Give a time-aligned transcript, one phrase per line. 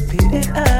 [0.00, 0.77] repeat it.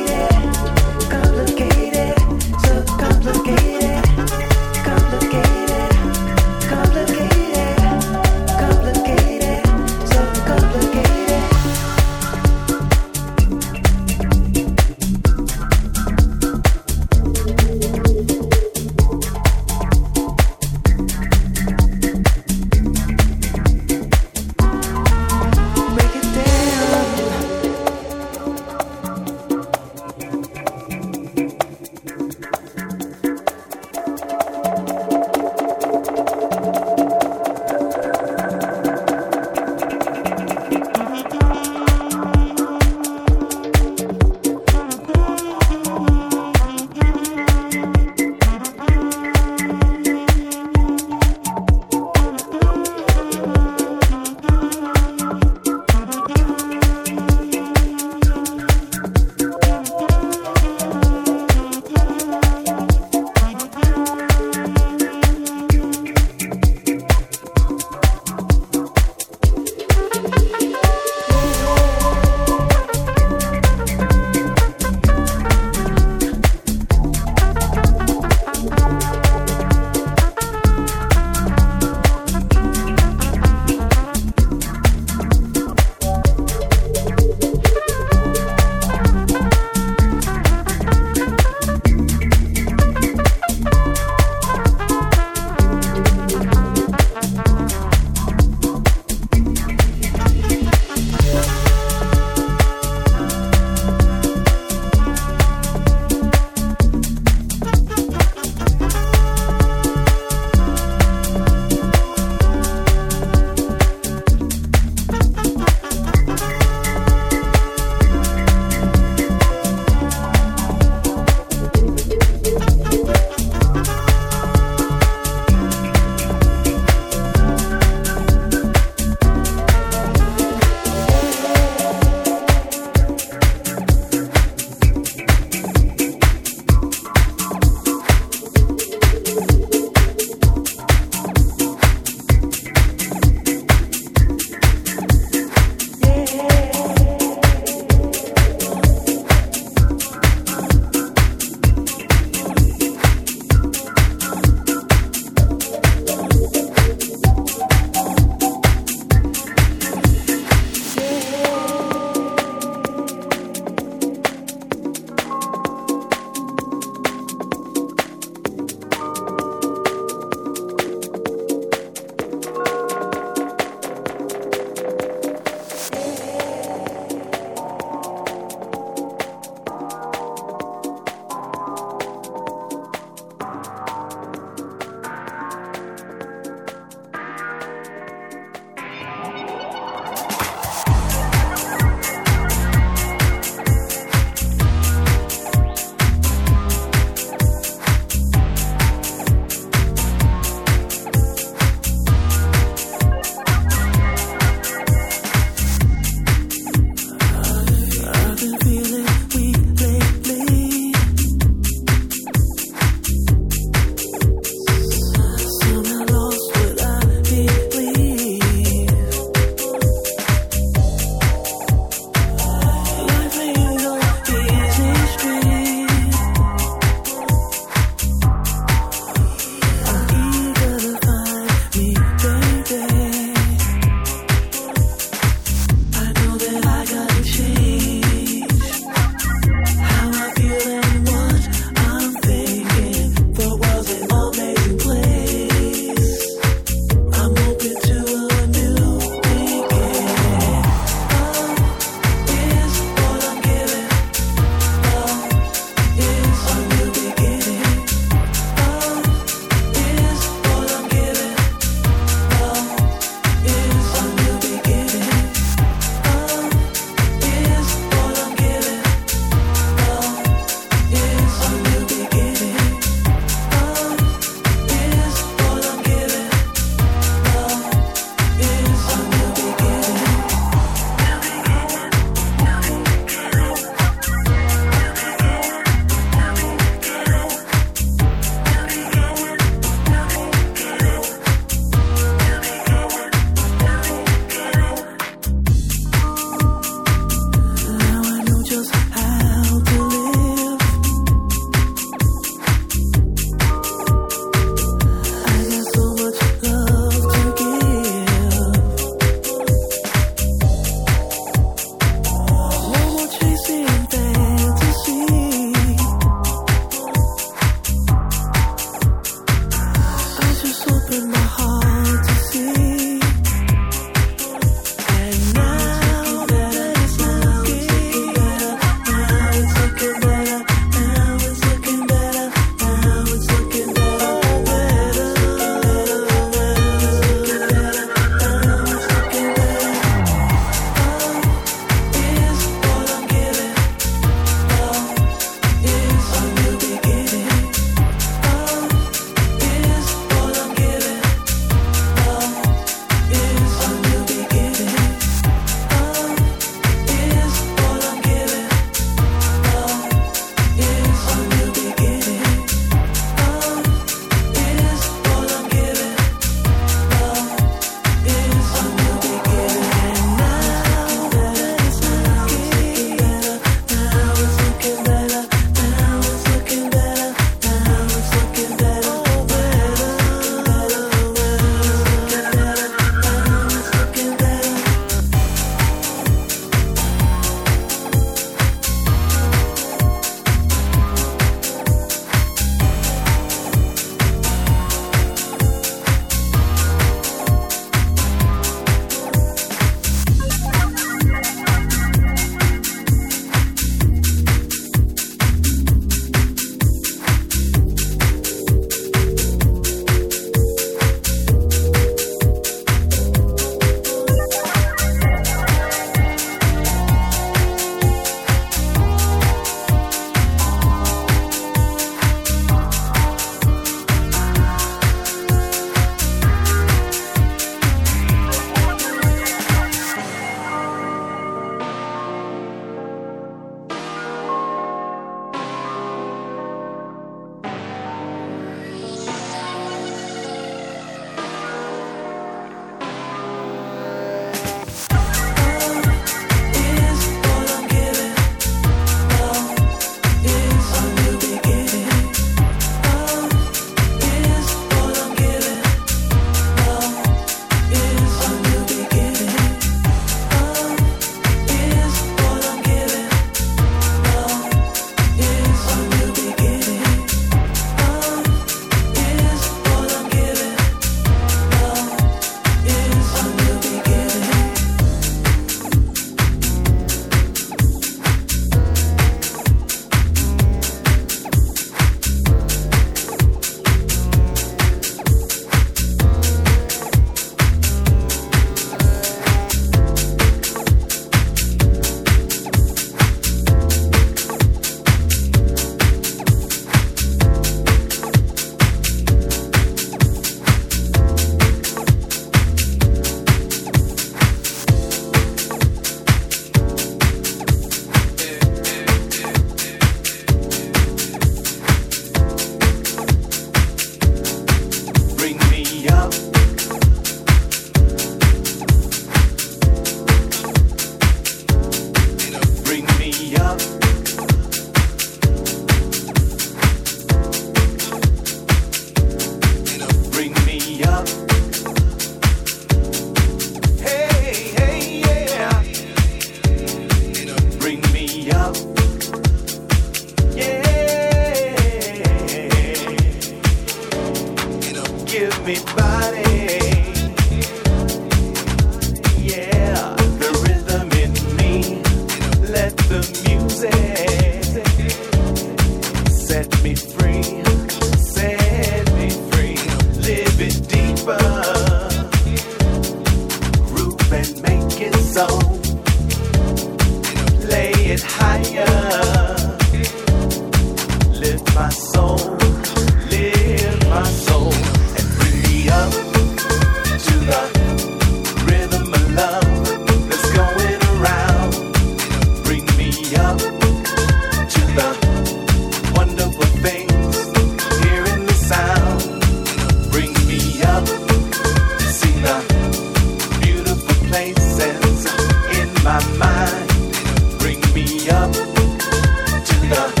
[599.71, 600.00] 나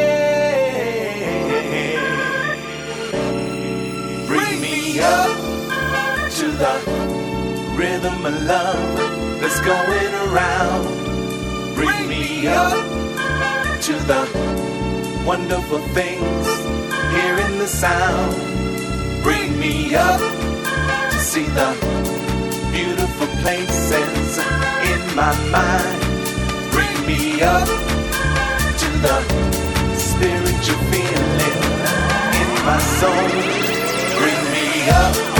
[4.27, 5.37] Bring me up
[6.39, 6.75] to the
[7.75, 10.85] rhythm of love that's going around.
[11.75, 12.73] Bring me up
[13.81, 14.21] to the
[15.25, 16.47] wonderful things
[17.13, 18.35] here in the sound.
[19.23, 20.19] Bring me up
[21.11, 21.75] to see the
[22.71, 24.37] beautiful places
[24.91, 26.00] in my mind
[27.11, 27.67] me up
[28.81, 29.17] to the
[29.97, 31.57] spiritual feeling
[32.41, 33.27] in my soul.
[34.17, 35.30] Bring me up.